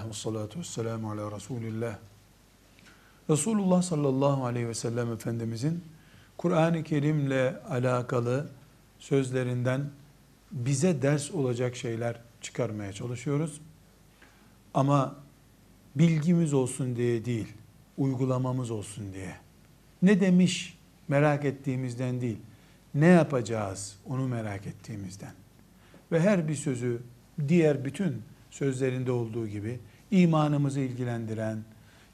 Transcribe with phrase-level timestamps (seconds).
[0.00, 1.98] Elhamdülillah ve salatu ve selamu ala Resulillah.
[3.30, 5.84] Resulullah sallallahu aleyhi ve sellem Efendimizin
[6.38, 8.48] Kur'an-ı Kerim'le alakalı
[8.98, 9.90] sözlerinden
[10.52, 13.60] bize ders olacak şeyler çıkarmaya çalışıyoruz.
[14.74, 15.16] Ama
[15.94, 17.48] bilgimiz olsun diye değil,
[17.98, 19.36] uygulamamız olsun diye.
[20.02, 22.38] Ne demiş merak ettiğimizden değil,
[22.94, 25.32] ne yapacağız onu merak ettiğimizden.
[26.12, 27.02] Ve her bir sözü
[27.48, 29.80] diğer bütün sözlerinde olduğu gibi
[30.10, 31.58] imanımızı ilgilendiren,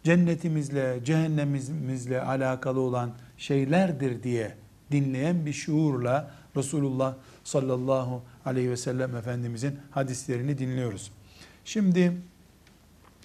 [0.04, 4.54] cennetimizle, cehennemimizle alakalı olan şeylerdir diye
[4.90, 11.12] dinleyen bir şuurla Resulullah sallallahu aleyhi ve sellem Efendimizin hadislerini dinliyoruz.
[11.64, 12.12] Şimdi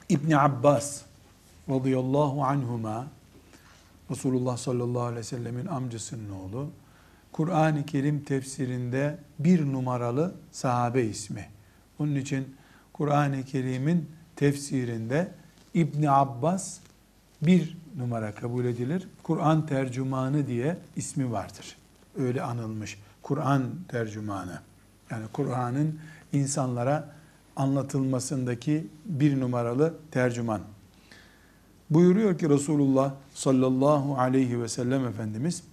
[0.09, 1.01] İbni Abbas
[1.69, 3.07] radıyallahu anhuma
[4.11, 6.69] Resulullah sallallahu aleyhi ve sellemin amcasının oğlu
[7.31, 11.49] Kur'an-ı Kerim tefsirinde bir numaralı sahabe ismi.
[11.99, 12.55] Onun için
[12.93, 14.09] Kur'an-ı Kerim'in
[14.41, 15.31] tefsirinde
[15.73, 16.77] İbni Abbas
[17.41, 19.07] bir numara kabul edilir.
[19.23, 21.75] Kur'an tercümanı diye ismi vardır.
[22.17, 22.99] Öyle anılmış.
[23.21, 24.59] Kur'an tercümanı.
[25.11, 25.99] Yani Kur'an'ın
[26.33, 27.09] insanlara
[27.55, 30.61] anlatılmasındaki bir numaralı tercüman.
[31.89, 35.63] Buyuruyor ki Resulullah sallallahu aleyhi ve sellem Efendimiz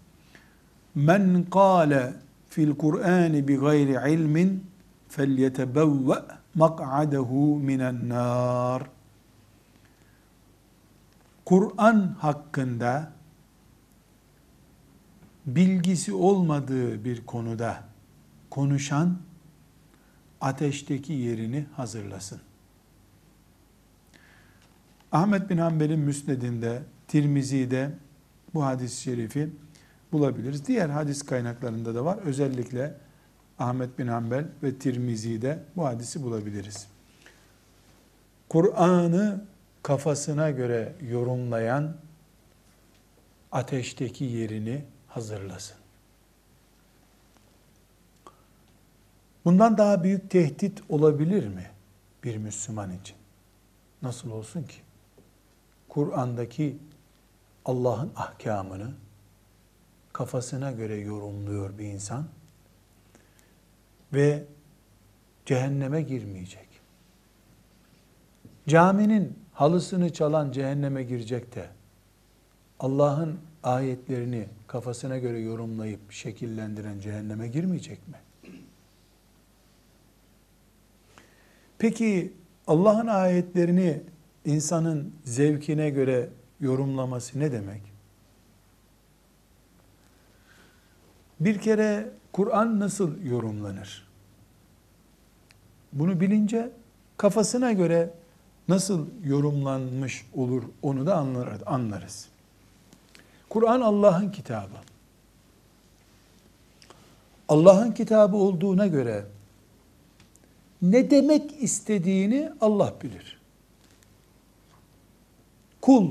[0.94, 2.12] Men kâle
[2.48, 4.64] fil Kur'an bi gayri ilmin
[5.08, 6.14] felyetebevve
[6.54, 8.82] mak'adehu minen nar.
[11.44, 13.12] Kur'an hakkında
[15.46, 17.84] bilgisi olmadığı bir konuda
[18.50, 19.18] konuşan
[20.40, 22.40] ateşteki yerini hazırlasın.
[25.12, 27.90] Ahmet bin Hanbel'in müsnedinde, Tirmizi'de
[28.54, 29.50] bu hadis-i şerifi
[30.12, 30.66] bulabiliriz.
[30.66, 32.18] Diğer hadis kaynaklarında da var.
[32.18, 32.94] Özellikle
[33.58, 36.86] Ahmet bin Hanbel ve Tirmizi'de bu hadisi bulabiliriz.
[38.48, 39.44] Kur'an'ı
[39.82, 41.96] kafasına göre yorumlayan
[43.52, 45.76] ateşteki yerini hazırlasın.
[49.44, 51.70] Bundan daha büyük tehdit olabilir mi
[52.24, 53.16] bir Müslüman için?
[54.02, 54.76] Nasıl olsun ki?
[55.88, 56.78] Kur'an'daki
[57.64, 58.92] Allah'ın ahkamını
[60.12, 62.28] kafasına göre yorumluyor bir insan
[64.12, 64.44] ve
[65.46, 66.68] cehenneme girmeyecek.
[68.68, 71.68] Caminin halısını çalan cehenneme girecek de
[72.80, 78.16] Allah'ın ayetlerini kafasına göre yorumlayıp şekillendiren cehenneme girmeyecek mi?
[81.78, 82.32] Peki
[82.66, 84.00] Allah'ın ayetlerini
[84.44, 86.28] insanın zevkine göre
[86.60, 87.82] yorumlaması ne demek?
[91.40, 94.08] Bir kere Kur'an nasıl yorumlanır?
[95.92, 96.70] Bunu bilince
[97.16, 98.10] kafasına göre
[98.68, 101.16] nasıl yorumlanmış olur onu da
[101.66, 102.28] anlarız.
[103.48, 104.74] Kur'an Allah'ın kitabı.
[107.48, 109.24] Allah'ın kitabı olduğuna göre
[110.82, 113.38] ne demek istediğini Allah bilir.
[115.80, 116.10] Kul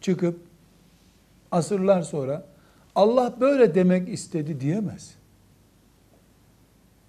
[0.00, 0.40] çıkıp
[1.50, 2.46] asırlar sonra
[2.94, 5.14] Allah böyle demek istedi diyemez.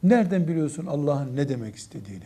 [0.03, 2.25] Nereden biliyorsun Allah'ın ne demek istediğini?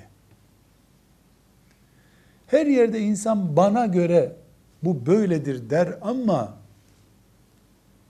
[2.47, 4.35] Her yerde insan bana göre
[4.83, 6.53] bu böyledir der ama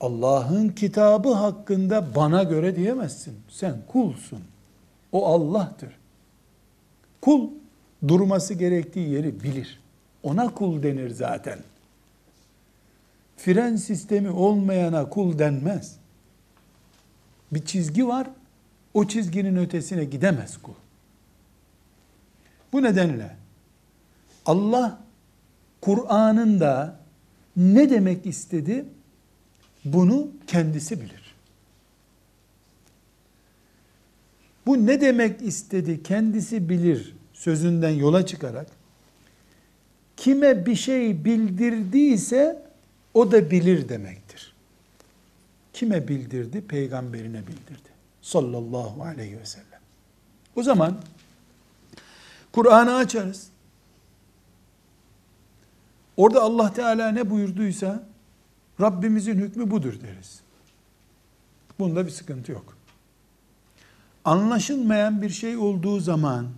[0.00, 3.34] Allah'ın kitabı hakkında bana göre diyemezsin.
[3.48, 4.40] Sen kulsun.
[5.12, 5.98] O Allah'tır.
[7.20, 7.50] Kul
[8.08, 9.80] durması gerektiği yeri bilir.
[10.22, 11.58] Ona kul denir zaten.
[13.36, 15.96] Fren sistemi olmayana kul denmez.
[17.52, 18.28] Bir çizgi var.
[18.94, 20.74] O çizginin ötesine gidemez kul.
[22.72, 23.36] Bu nedenle
[24.46, 24.98] Allah
[25.80, 27.00] Kur'an'ın da
[27.56, 28.84] ne demek istedi
[29.84, 31.34] bunu kendisi bilir.
[34.66, 38.66] Bu ne demek istedi kendisi bilir sözünden yola çıkarak
[40.16, 42.65] kime bir şey bildirdiyse
[43.16, 44.54] o da bilir demektir.
[45.72, 46.60] Kime bildirdi?
[46.60, 47.88] Peygamberine bildirdi.
[48.22, 49.80] Sallallahu aleyhi ve sellem.
[50.56, 51.00] O zaman
[52.52, 53.48] Kur'an'ı açarız.
[56.16, 58.06] Orada Allah Teala ne buyurduysa
[58.80, 60.40] Rabbimizin hükmü budur deriz.
[61.78, 62.76] Bunda bir sıkıntı yok.
[64.24, 66.48] Anlaşılmayan bir şey olduğu zaman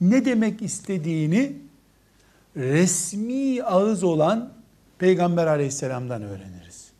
[0.00, 1.56] ne demek istediğini
[2.56, 4.55] resmi ağız olan
[4.98, 6.92] Peygamber aleyhisselamdan öğreniriz.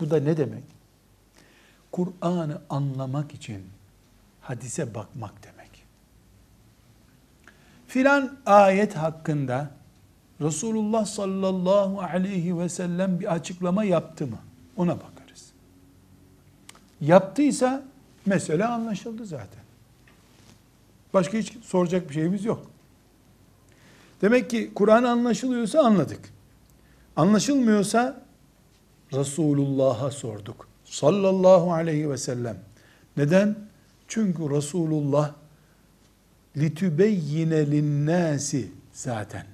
[0.00, 0.64] Bu da ne demek?
[1.92, 3.62] Kur'an'ı anlamak için
[4.40, 5.56] hadise bakmak demek.
[7.88, 9.70] filan ayet hakkında
[10.40, 14.38] Resulullah sallallahu aleyhi ve sellem bir açıklama yaptı mı?
[14.76, 15.50] Ona bakarız.
[17.00, 17.82] Yaptıysa
[18.26, 19.62] mesele anlaşıldı zaten.
[21.14, 22.70] Başka hiç soracak bir şeyimiz yok.
[24.22, 26.35] Demek ki Kur'an anlaşılıyorsa anladık.
[27.16, 28.22] Anlaşılmıyorsa
[29.12, 30.68] Resulullah'a sorduk.
[30.84, 32.58] Sallallahu aleyhi ve sellem.
[33.16, 33.56] Neden?
[34.08, 35.34] Çünkü Resulullah
[36.56, 39.46] litübeyyine linnâsi zaten.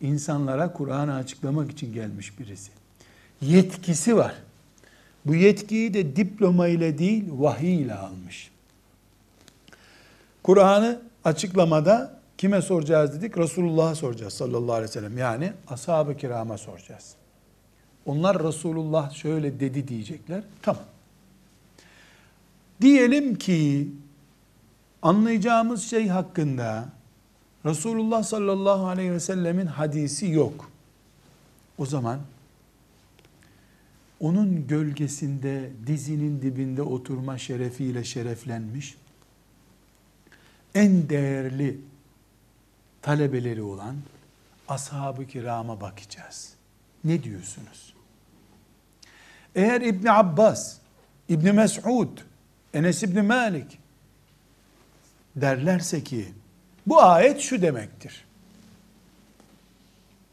[0.00, 2.70] İnsanlara Kur'an'ı açıklamak için gelmiş birisi.
[3.40, 4.34] Yetkisi var.
[5.26, 8.50] Bu yetkiyi de diploma ile değil vahiy ile almış.
[10.42, 13.38] Kur'an'ı açıklamada kime soracağız dedik?
[13.38, 15.18] Resulullah'a soracağız sallallahu aleyhi ve sellem.
[15.18, 17.14] Yani ashab-ı kirama soracağız.
[18.06, 20.42] Onlar Resulullah şöyle dedi diyecekler.
[20.62, 20.82] Tamam.
[22.80, 23.88] Diyelim ki
[25.02, 26.88] anlayacağımız şey hakkında
[27.64, 30.70] Resulullah sallallahu aleyhi ve sellemin hadisi yok.
[31.78, 32.20] O zaman
[34.20, 38.96] onun gölgesinde dizinin dibinde oturma şerefiyle şereflenmiş
[40.74, 41.89] en değerli
[43.02, 43.96] talebeleri olan
[44.68, 46.54] ashab-ı kirama bakacağız.
[47.04, 47.94] Ne diyorsunuz?
[49.54, 50.76] Eğer İbn Abbas,
[51.28, 52.18] İbn Mes'ud,
[52.74, 53.78] Enes İbn Malik
[55.36, 56.32] derlerse ki
[56.86, 58.24] bu ayet şu demektir.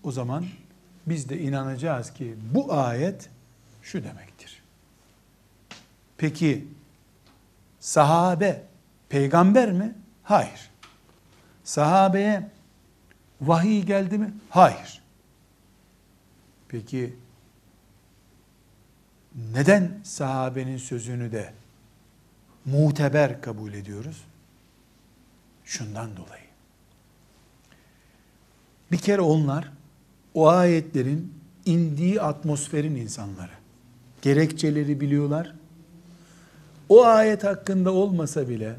[0.04, 0.46] O zaman
[1.08, 3.30] biz de inanacağız ki bu ayet
[3.82, 4.64] şu demektir.
[6.18, 6.68] Peki
[7.80, 8.64] sahabe
[9.10, 9.96] peygamber mi?
[10.24, 10.70] Hayır.
[11.64, 12.50] Sahabeye
[13.42, 14.34] vahiy geldi mi?
[14.50, 15.02] Hayır.
[16.68, 17.16] Peki
[19.54, 21.54] neden sahabenin sözünü de
[22.66, 24.24] muteber kabul ediyoruz?
[25.66, 26.48] Şundan dolayı.
[28.92, 29.72] Bir kere onlar
[30.34, 31.34] o ayetlerin
[31.66, 33.52] indiği atmosferin insanları.
[34.22, 35.56] Gerekçeleri biliyorlar.
[36.90, 38.76] O ayet hakkında olmasa bile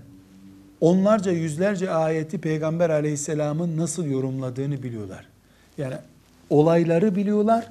[0.80, 5.26] onlarca yüzlerce ayeti Peygamber aleyhisselamın nasıl yorumladığını biliyorlar.
[5.78, 5.94] Yani
[6.50, 7.68] olayları biliyorlar.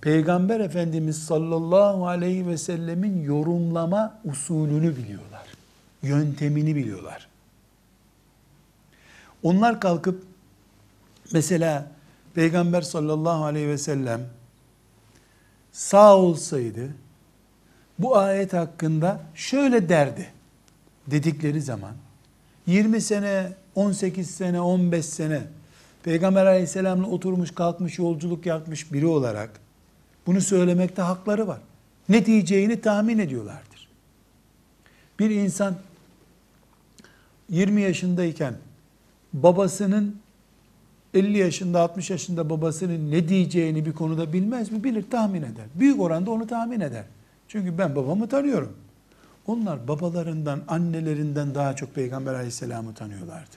[0.00, 5.46] Peygamber Efendimiz sallallahu aleyhi ve sellemin yorumlama usulünü biliyorlar.
[6.02, 7.28] Yöntemini biliyorlar.
[9.42, 10.24] Onlar kalkıp
[11.32, 11.86] mesela
[12.34, 14.20] Peygamber sallallahu aleyhi ve sellem
[15.72, 16.88] sağ olsaydı
[17.98, 20.28] bu ayet hakkında şöyle derdi
[21.06, 21.92] dedikleri zaman
[22.66, 25.42] 20 sene, 18 sene, 15 sene
[26.02, 29.50] Peygamber aleyhisselamla oturmuş kalkmış yolculuk yapmış biri olarak
[30.26, 31.60] bunu söylemekte hakları var.
[32.08, 33.88] Ne diyeceğini tahmin ediyorlardır.
[35.18, 35.74] Bir insan
[37.50, 38.54] 20 yaşındayken
[39.32, 40.16] babasının
[41.14, 44.84] 50 yaşında 60 yaşında babasının ne diyeceğini bir konuda bilmez mi?
[44.84, 45.66] Bilir, tahmin eder.
[45.74, 47.04] Büyük oranda onu tahmin eder.
[47.48, 48.76] Çünkü ben babamı tanıyorum.
[49.46, 53.56] Onlar babalarından, annelerinden daha çok Peygamber aleyhisselamı tanıyorlardı.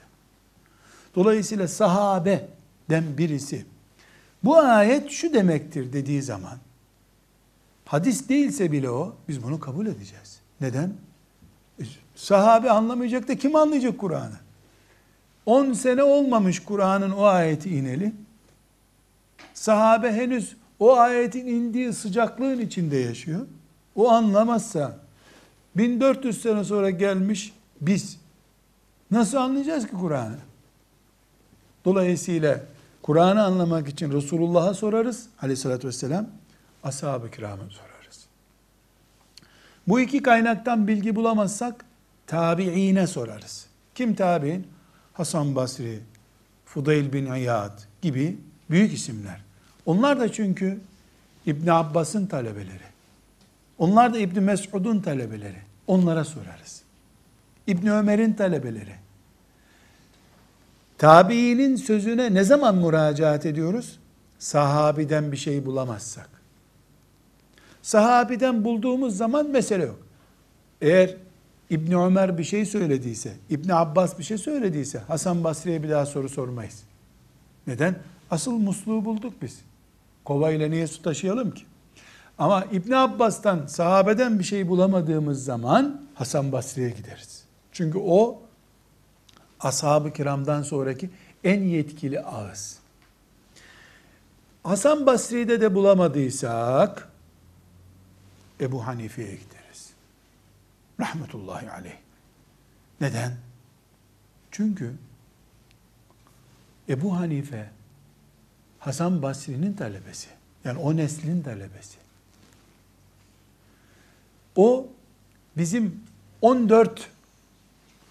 [1.14, 3.64] Dolayısıyla sahabeden birisi
[4.44, 6.58] bu ayet şu demektir dediği zaman
[7.84, 10.40] hadis değilse bile o biz bunu kabul edeceğiz.
[10.60, 10.92] Neden?
[11.80, 14.36] E, sahabe anlamayacak da kim anlayacak Kur'an'ı?
[15.46, 18.12] 10 sene olmamış Kur'an'ın o ayeti ineli.
[19.54, 23.46] Sahabe henüz o ayetin indiği sıcaklığın içinde yaşıyor.
[23.94, 24.98] O anlamazsa
[25.76, 28.18] 1400 sene sonra gelmiş biz
[29.10, 30.38] nasıl anlayacağız ki Kur'an'ı?
[31.84, 32.60] Dolayısıyla
[33.02, 36.26] Kur'an'ı anlamak için Resulullah'a sorarız aleyhissalatü vesselam,
[36.82, 38.26] ashab-ı kirama sorarız.
[39.88, 41.84] Bu iki kaynaktan bilgi bulamazsak
[42.26, 43.66] tabiine sorarız.
[43.94, 44.66] Kim tabi'in?
[45.12, 46.00] Hasan Basri,
[46.64, 48.38] Fudayl bin İyad gibi
[48.70, 49.40] büyük isimler.
[49.86, 50.80] Onlar da çünkü
[51.46, 52.89] İbn Abbas'ın talebeleri.
[53.80, 55.56] Onlar da İbn Mes'ud'un talebeleri.
[55.86, 56.82] Onlara sorarız.
[57.66, 58.94] İbn Ömer'in talebeleri.
[60.98, 63.98] Tabiinin sözüne ne zaman müracaat ediyoruz?
[64.38, 66.28] Sahabiden bir şey bulamazsak.
[67.82, 69.98] Sahabiden bulduğumuz zaman mesele yok.
[70.80, 71.16] Eğer
[71.70, 76.28] İbni Ömer bir şey söylediyse, İbni Abbas bir şey söylediyse Hasan Basri'ye bir daha soru
[76.28, 76.82] sormayız.
[77.66, 77.94] Neden?
[78.30, 79.60] Asıl musluğu bulduk biz.
[80.24, 81.64] Kovayla niye su taşıyalım ki?
[82.40, 87.44] Ama İbni Abbas'tan, sahabeden bir şey bulamadığımız zaman Hasan Basri'ye gideriz.
[87.72, 88.42] Çünkü o
[89.60, 91.10] ashab-ı kiramdan sonraki
[91.44, 92.78] en yetkili ağız.
[94.62, 97.08] Hasan Basri'de de bulamadıysak
[98.60, 99.90] Ebu Hanife'ye gideriz.
[101.00, 101.96] Rahmetullahi aleyh.
[103.00, 103.36] Neden?
[104.50, 104.94] Çünkü
[106.88, 107.70] Ebu Hanife
[108.78, 110.28] Hasan Basri'nin talebesi.
[110.64, 112.09] Yani o neslin talebesi.
[114.60, 114.88] O
[115.56, 116.00] bizim
[116.42, 117.08] 14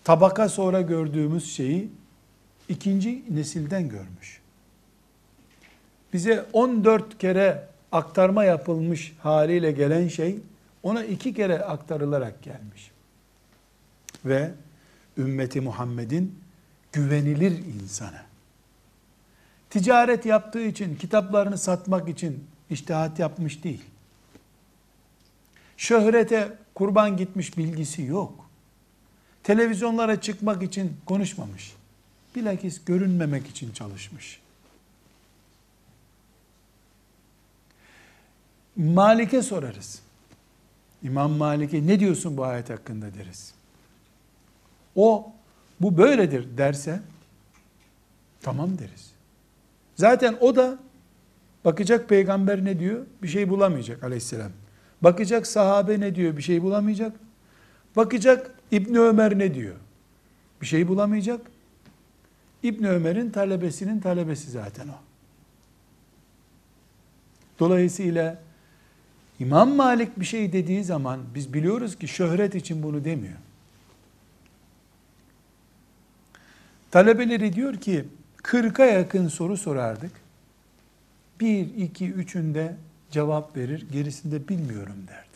[0.04, 1.90] tabaka sonra gördüğümüz şeyi
[2.70, 4.42] ikinci nesilden görmüş.
[6.14, 10.40] Bize 14 kere aktarma yapılmış haliyle gelen şey
[10.84, 12.92] ona iki kere aktarılarak gelmiş.
[14.26, 14.52] Ve
[15.18, 16.40] ümmeti Muhammed'in
[16.92, 18.22] güvenilir insanı.
[19.70, 23.84] Ticaret yaptığı için, kitaplarını satmak için iştihat yapmış değil.
[25.80, 28.50] Şöhrete kurban gitmiş bilgisi yok.
[29.44, 31.74] Televizyonlara çıkmak için konuşmamış.
[32.36, 34.40] Bilakis görünmemek için çalışmış.
[38.76, 40.02] Malik'e sorarız.
[41.04, 43.54] İmam Malik'e ne diyorsun bu ayet hakkında deriz.
[44.96, 45.32] O
[45.82, 47.02] bu böyledir derse
[48.42, 49.12] tamam deriz.
[49.96, 50.80] Zaten o da
[51.66, 53.06] bakacak peygamber ne diyor?
[53.24, 54.52] Bir şey bulamayacak aleyhisselam.
[55.02, 56.38] Bakacak sahabe ne diyor?
[56.38, 57.16] Bir şey bulamayacak.
[57.96, 59.76] Bakacak İbn Ömer ne diyor?
[60.62, 61.42] Bir şey bulamayacak.
[62.64, 65.00] İbn Ömer'in talebesinin talebesi zaten o.
[67.60, 68.42] Dolayısıyla
[69.40, 73.38] İmam Malik bir şey dediği zaman biz biliyoruz ki şöhret için bunu demiyor.
[76.92, 78.06] Talebeleri diyor ki
[78.44, 80.12] 40'a yakın soru sorardık.
[81.40, 82.76] Bir, iki, üçünde
[83.12, 85.30] cevap verir, gerisinde bilmiyorum derdi.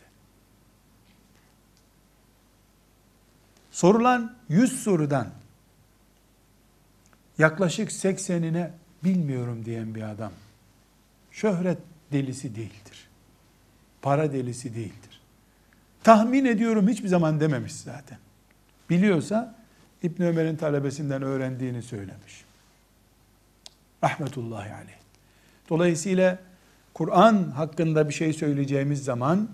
[3.71, 5.27] Sorulan 100 sorudan
[7.37, 8.69] yaklaşık 80'ine
[9.03, 10.31] bilmiyorum diyen bir adam
[11.31, 11.77] şöhret
[12.11, 13.07] delisi değildir.
[14.01, 15.21] Para delisi değildir.
[16.03, 18.17] Tahmin ediyorum hiçbir zaman dememiş zaten.
[18.89, 19.55] Biliyorsa
[20.03, 22.45] İbn Ömer'in talebesinden öğrendiğini söylemiş.
[24.03, 24.97] Rahmetullahi aleyh.
[25.69, 26.39] Dolayısıyla
[26.93, 29.49] Kur'an hakkında bir şey söyleyeceğimiz zaman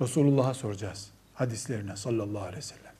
[0.00, 1.10] Resulullah'a soracağız.
[1.34, 2.92] Hadislerine sallallahu aleyhi ve sellem.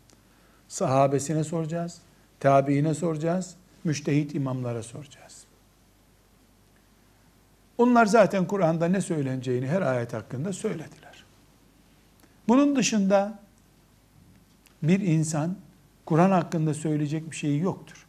[0.69, 1.99] Sahabesine soracağız.
[2.41, 3.55] Tabiine soracağız.
[3.85, 5.45] Müştehit imamlara soracağız.
[7.79, 11.25] Onlar zaten Kur'an'da ne söyleneceğini her ayet hakkında söylediler.
[12.49, 13.39] Bunun dışında
[14.83, 15.57] bir insan
[16.07, 18.07] Kur'an hakkında söyleyecek bir şeyi yoktur.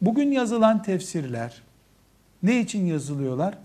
[0.00, 1.62] Bugün yazılan tefsirler
[2.42, 3.58] ne için yazılıyorlar?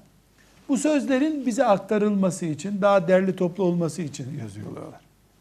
[0.70, 4.86] Bu sözlerin bize aktarılması için, daha derli toplu olması için yazıyorlar.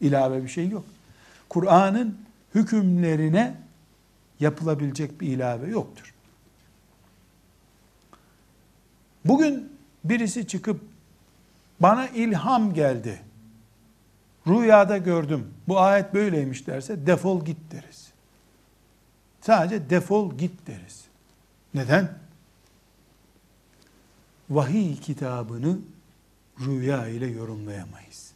[0.01, 0.85] İlave bir şey yok.
[1.49, 2.17] Kur'an'ın
[2.55, 3.55] hükümlerine
[4.39, 6.13] yapılabilecek bir ilave yoktur.
[9.25, 9.69] Bugün
[10.03, 10.81] birisi çıkıp
[11.79, 13.19] bana ilham geldi.
[14.47, 15.47] Rüyada gördüm.
[15.67, 18.11] Bu ayet böyleymiş derse defol git deriz.
[19.41, 21.05] Sadece defol git deriz.
[21.73, 22.09] Neden?
[24.49, 25.79] Vahiy kitabını
[26.59, 28.31] rüya ile yorumlayamayız.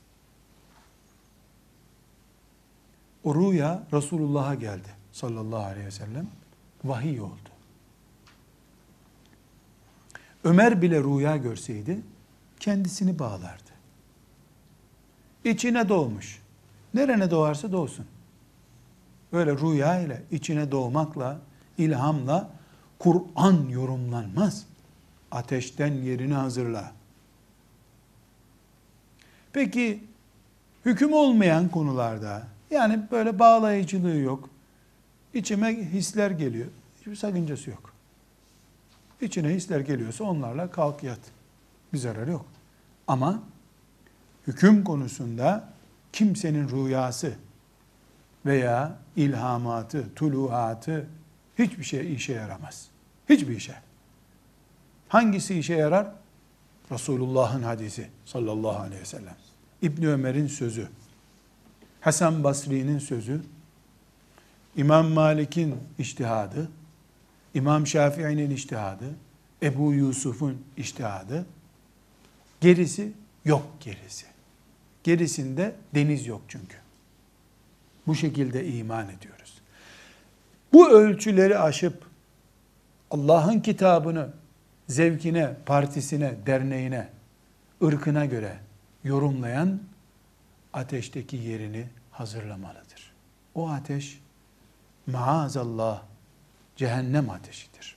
[3.23, 6.27] O rüya Resulullah'a geldi sallallahu aleyhi ve sellem.
[6.83, 7.49] Vahiy oldu.
[10.43, 12.01] Ömer bile rüya görseydi
[12.59, 13.71] kendisini bağlardı.
[15.43, 16.41] İçine doğmuş.
[16.93, 18.05] Nerene doğarsa doğsun.
[19.31, 21.39] Öyle rüya ile, içine doğmakla,
[21.77, 22.49] ilhamla
[22.99, 24.65] Kur'an yorumlanmaz.
[25.33, 26.93] Ateşten yerini hazırla.
[29.53, 30.03] Peki
[30.85, 34.49] hüküm olmayan konularda yani böyle bağlayıcılığı yok.
[35.33, 36.67] İçime hisler geliyor.
[36.99, 37.93] Hiçbir sakıncası yok.
[39.21, 41.19] İçine hisler geliyorsa onlarla kalk yat.
[41.93, 42.45] Bir zararı yok.
[43.07, 43.43] Ama
[44.47, 45.73] hüküm konusunda
[46.11, 47.33] kimsenin rüyası
[48.45, 51.07] veya ilhamatı, tuluatı
[51.59, 52.87] hiçbir şey işe yaramaz.
[53.29, 53.92] Hiçbir işe.
[55.13, 56.07] Hangisi işe yarar?
[56.91, 59.35] Resulullah'ın hadisi sallallahu aleyhi ve sellem.
[59.81, 60.87] İbni Ömer'in sözü,
[62.01, 63.41] Hasan Basri'nin sözü,
[64.75, 66.69] İmam Malik'in iştihadı,
[67.53, 69.05] İmam Şafii'nin iştihadı,
[69.63, 71.45] Ebu Yusuf'un iştihadı,
[72.61, 73.11] gerisi
[73.45, 74.25] yok gerisi.
[75.03, 76.77] Gerisinde deniz yok çünkü.
[78.07, 79.61] Bu şekilde iman ediyoruz.
[80.73, 82.03] Bu ölçüleri aşıp
[83.11, 84.42] Allah'ın kitabını
[84.87, 87.09] zevkine, partisine, derneğine,
[87.83, 88.57] ırkına göre
[89.03, 89.79] yorumlayan
[90.73, 93.13] ateşteki yerini hazırlamalıdır.
[93.55, 94.19] O ateş
[95.07, 96.01] maazallah
[96.75, 97.95] cehennem ateşidir.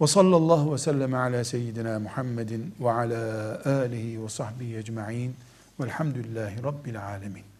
[0.00, 5.36] Ve sallallahu ve sellem ala seyyidina Muhammedin ve ala alihi ve sahbihi ecma'in
[5.80, 7.55] velhamdülillahi rabbil alemin.